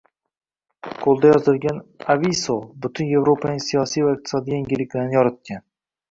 Qo‘lda 1.01 1.33
yozilgan 1.33 1.75
«awiso» 2.13 2.55
butun 2.85 3.09
Yevropaning 3.15 3.59
siyosiy 3.65 4.07
va 4.07 4.15
iqtisodiy 4.17 4.57
yangiliklarini 4.59 5.17
yoritgan. 5.19 5.63